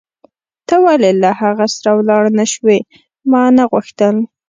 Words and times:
ته 0.67 0.75
ولې 0.85 1.11
له 1.23 1.29
هغه 1.41 1.65
سره 1.75 1.91
ولاړ 1.97 2.23
نه 2.39 2.45
شوې؟ 2.53 2.79
ما 3.31 3.43
نه 3.57 3.63
غوښتل. 3.71 4.15